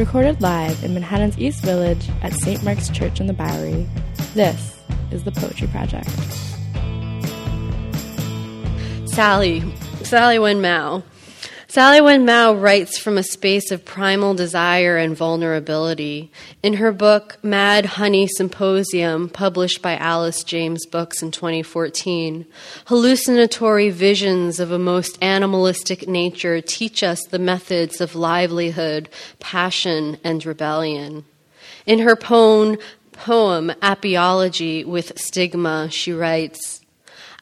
Recorded 0.00 0.40
live 0.40 0.82
in 0.82 0.94
Manhattan's 0.94 1.38
East 1.38 1.62
Village 1.62 2.08
at 2.22 2.32
St. 2.32 2.64
Mark's 2.64 2.88
Church 2.88 3.20
in 3.20 3.26
the 3.26 3.34
Bowery, 3.34 3.86
this 4.32 4.80
is 5.10 5.24
the 5.24 5.30
Poetry 5.30 5.68
Project. 5.68 6.08
Sally, 9.10 9.62
Sally 10.02 10.38
Wen 10.38 10.62
Mao. 10.62 11.02
Sally 11.70 12.00
Wen 12.00 12.24
Mao 12.24 12.52
writes 12.52 12.98
from 12.98 13.16
a 13.16 13.22
space 13.22 13.70
of 13.70 13.84
primal 13.84 14.34
desire 14.34 14.96
and 14.96 15.16
vulnerability. 15.16 16.32
In 16.64 16.74
her 16.74 16.90
book, 16.90 17.38
Mad 17.44 17.86
Honey 17.86 18.26
Symposium, 18.26 19.28
published 19.28 19.80
by 19.80 19.96
Alice 19.96 20.42
James 20.42 20.84
Books 20.84 21.22
in 21.22 21.30
2014, 21.30 22.44
hallucinatory 22.86 23.88
visions 23.88 24.58
of 24.58 24.72
a 24.72 24.80
most 24.80 25.16
animalistic 25.22 26.08
nature 26.08 26.60
teach 26.60 27.04
us 27.04 27.22
the 27.26 27.38
methods 27.38 28.00
of 28.00 28.16
livelihood, 28.16 29.08
passion, 29.38 30.18
and 30.24 30.44
rebellion. 30.44 31.24
In 31.86 32.00
her 32.00 32.16
poem, 32.16 32.78
poem 33.12 33.70
Apiology 33.80 34.84
with 34.84 35.16
Stigma, 35.16 35.88
she 35.88 36.12
writes, 36.12 36.79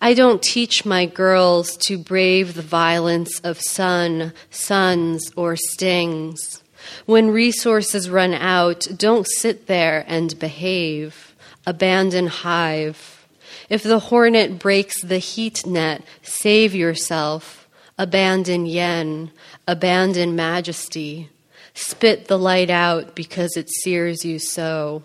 I 0.00 0.14
don't 0.14 0.40
teach 0.40 0.84
my 0.84 1.06
girls 1.06 1.76
to 1.88 1.98
brave 1.98 2.54
the 2.54 2.62
violence 2.62 3.40
of 3.40 3.60
sun, 3.60 4.32
suns, 4.50 5.32
or 5.34 5.56
stings. 5.56 6.62
When 7.04 7.30
resources 7.30 8.08
run 8.08 8.32
out, 8.32 8.86
don't 8.96 9.26
sit 9.26 9.66
there 9.66 10.04
and 10.06 10.38
behave. 10.38 11.34
Abandon 11.66 12.28
hive. 12.28 13.26
If 13.68 13.82
the 13.82 13.98
hornet 13.98 14.58
breaks 14.58 15.02
the 15.02 15.18
heat 15.18 15.66
net, 15.66 16.02
save 16.22 16.74
yourself. 16.74 17.68
Abandon 17.98 18.66
yen. 18.66 19.32
Abandon 19.66 20.36
majesty. 20.36 21.28
Spit 21.74 22.28
the 22.28 22.38
light 22.38 22.70
out 22.70 23.14
because 23.14 23.56
it 23.56 23.68
sears 23.82 24.24
you 24.24 24.38
so. 24.38 25.02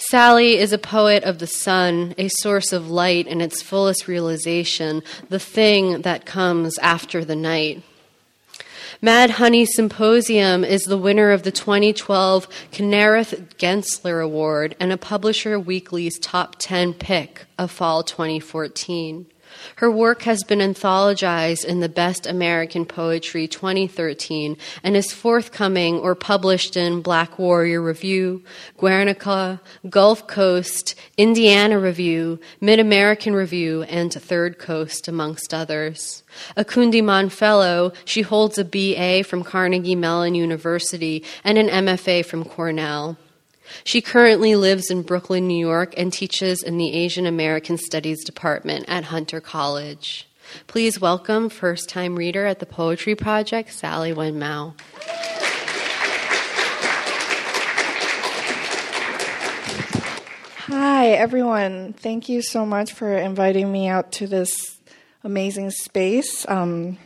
Sally 0.00 0.58
is 0.58 0.72
a 0.72 0.78
poet 0.78 1.24
of 1.24 1.40
the 1.40 1.46
sun, 1.48 2.14
a 2.16 2.28
source 2.28 2.72
of 2.72 2.88
light 2.88 3.26
in 3.26 3.40
its 3.40 3.60
fullest 3.60 4.06
realization, 4.06 5.02
the 5.28 5.40
thing 5.40 6.02
that 6.02 6.24
comes 6.24 6.78
after 6.78 7.24
the 7.24 7.34
night. 7.34 7.82
Mad 9.02 9.30
Honey 9.30 9.66
Symposium 9.66 10.62
is 10.62 10.82
the 10.82 10.96
winner 10.96 11.32
of 11.32 11.42
the 11.42 11.50
2012 11.50 12.48
Kinereth 12.70 13.56
Gensler 13.56 14.24
Award 14.24 14.76
and 14.78 14.92
a 14.92 14.96
Publisher 14.96 15.58
Weekly's 15.58 16.16
top 16.20 16.56
10 16.60 16.94
pick 16.94 17.46
of 17.58 17.72
fall 17.72 18.04
2014. 18.04 19.26
Her 19.76 19.90
work 19.90 20.22
has 20.22 20.42
been 20.42 20.58
anthologized 20.58 21.64
in 21.64 21.80
the 21.80 21.88
Best 21.88 22.26
American 22.26 22.84
Poetry 22.84 23.46
2013 23.46 24.56
and 24.82 24.96
is 24.96 25.12
forthcoming 25.12 25.98
or 25.98 26.14
published 26.14 26.76
in 26.76 27.02
Black 27.02 27.38
Warrior 27.38 27.80
Review, 27.80 28.42
Guernica, 28.76 29.60
Gulf 29.88 30.26
Coast, 30.26 30.94
Indiana 31.16 31.78
Review, 31.78 32.40
Mid 32.60 32.80
American 32.80 33.34
Review, 33.34 33.82
and 33.84 34.12
Third 34.12 34.58
Coast, 34.58 35.08
amongst 35.08 35.54
others. 35.54 36.22
A 36.56 36.64
Kundiman 36.64 37.30
Fellow, 37.30 37.92
she 38.04 38.22
holds 38.22 38.58
a 38.58 38.64
BA 38.64 39.24
from 39.24 39.44
Carnegie 39.44 39.94
Mellon 39.94 40.34
University 40.34 41.24
and 41.44 41.58
an 41.58 41.68
MFA 41.68 42.24
from 42.24 42.44
Cornell. 42.44 43.16
She 43.84 44.00
currently 44.00 44.54
lives 44.56 44.90
in 44.90 45.02
Brooklyn, 45.02 45.46
New 45.46 45.58
York, 45.58 45.94
and 45.96 46.12
teaches 46.12 46.62
in 46.62 46.78
the 46.78 46.92
Asian 46.94 47.26
American 47.26 47.78
Studies 47.78 48.24
Department 48.24 48.84
at 48.88 49.04
Hunter 49.04 49.40
College. 49.40 50.28
Please 50.66 51.00
welcome 51.00 51.48
first 51.48 51.88
time 51.88 52.16
reader 52.16 52.46
at 52.46 52.58
the 52.58 52.66
Poetry 52.66 53.14
Project, 53.14 53.72
Sally 53.72 54.12
Wen 54.12 54.38
Mao. 54.38 54.74
Hi, 60.70 61.08
everyone. 61.08 61.94
Thank 61.94 62.28
you 62.28 62.42
so 62.42 62.66
much 62.66 62.92
for 62.92 63.16
inviting 63.16 63.72
me 63.72 63.88
out 63.88 64.12
to 64.12 64.26
this 64.26 64.78
amazing 65.24 65.70
space. 65.70 66.46
Um, 66.48 66.98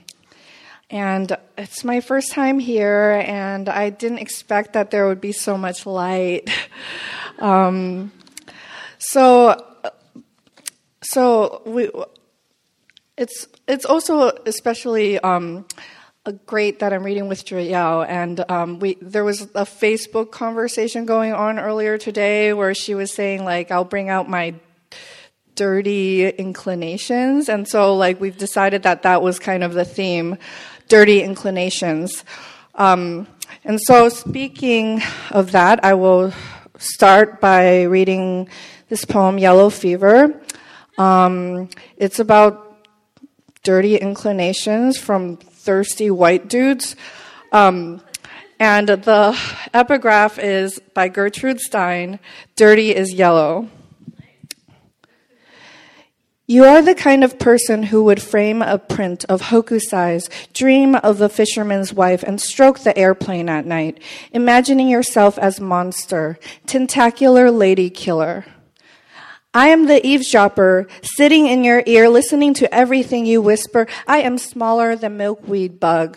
and 0.92 1.34
it's 1.56 1.84
my 1.84 2.00
first 2.00 2.32
time 2.32 2.58
here, 2.58 3.24
and 3.26 3.66
I 3.66 3.88
didn't 3.88 4.18
expect 4.18 4.74
that 4.74 4.90
there 4.90 5.08
would 5.08 5.22
be 5.22 5.32
so 5.32 5.56
much 5.56 5.86
light. 5.86 6.50
um, 7.38 8.12
so, 8.98 9.56
so 11.00 11.62
we, 11.64 11.90
it's 13.16 13.48
it's 13.66 13.86
also 13.86 14.32
especially 14.44 15.18
um, 15.20 15.64
great 16.44 16.80
that 16.80 16.92
I'm 16.92 17.04
reading 17.04 17.26
with 17.26 17.46
Joyelle, 17.46 18.06
and 18.06 18.44
um, 18.50 18.78
we 18.78 18.98
there 19.00 19.24
was 19.24 19.40
a 19.40 19.64
Facebook 19.64 20.30
conversation 20.30 21.06
going 21.06 21.32
on 21.32 21.58
earlier 21.58 21.96
today 21.96 22.52
where 22.52 22.74
she 22.74 22.94
was 22.94 23.10
saying 23.14 23.44
like 23.44 23.70
I'll 23.70 23.84
bring 23.84 24.10
out 24.10 24.28
my 24.28 24.54
dirty 25.54 26.28
inclinations, 26.28 27.48
and 27.48 27.66
so 27.68 27.94
like 27.94 28.20
we've 28.20 28.38
decided 28.38 28.82
that 28.84 29.02
that 29.02 29.22
was 29.22 29.38
kind 29.38 29.62
of 29.62 29.74
the 29.74 29.84
theme 29.84 30.38
dirty 30.88 31.22
inclinations. 31.22 32.24
Um, 32.74 33.26
and 33.64 33.80
so, 33.80 34.08
speaking 34.08 35.02
of 35.30 35.52
that, 35.52 35.84
I 35.84 35.94
will 35.94 36.32
start 36.78 37.40
by 37.40 37.82
reading 37.82 38.48
this 38.88 39.04
poem, 39.04 39.38
Yellow 39.38 39.70
Fever. 39.70 40.40
Um, 40.98 41.68
it's 41.96 42.18
about 42.18 42.76
dirty 43.62 43.96
inclinations 43.96 44.98
from 44.98 45.36
thirsty 45.36 46.10
white 46.10 46.48
dudes. 46.48 46.96
Um, 47.52 48.02
and 48.58 48.88
the 48.88 49.38
epigraph 49.74 50.38
is 50.38 50.78
by 50.94 51.08
Gertrude 51.08 51.60
Stein 51.60 52.18
Dirty 52.56 52.94
is 52.94 53.12
Yellow. 53.12 53.68
You 56.48 56.64
are 56.64 56.82
the 56.82 56.96
kind 56.96 57.22
of 57.22 57.38
person 57.38 57.84
who 57.84 58.02
would 58.02 58.20
frame 58.20 58.62
a 58.62 58.76
print 58.76 59.24
of 59.28 59.42
Hokusai's, 59.42 60.28
dream 60.52 60.96
of 60.96 61.18
the 61.18 61.28
fisherman's 61.28 61.94
wife, 61.94 62.24
and 62.24 62.40
stroke 62.40 62.80
the 62.80 62.98
airplane 62.98 63.48
at 63.48 63.64
night, 63.64 64.02
imagining 64.32 64.88
yourself 64.88 65.38
as 65.38 65.60
monster, 65.60 66.40
tentacular 66.66 67.48
lady 67.52 67.90
killer. 67.90 68.44
I 69.54 69.68
am 69.68 69.86
the 69.86 70.04
eavesdropper, 70.04 70.88
sitting 71.02 71.46
in 71.46 71.62
your 71.62 71.84
ear, 71.86 72.08
listening 72.08 72.54
to 72.54 72.74
everything 72.74 73.24
you 73.24 73.40
whisper. 73.40 73.86
I 74.08 74.22
am 74.22 74.36
smaller 74.36 74.96
than 74.96 75.18
milkweed 75.18 75.78
bug. 75.78 76.10